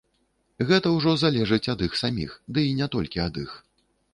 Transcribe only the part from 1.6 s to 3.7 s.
ад іх саміх, ды і не толькі ад іх.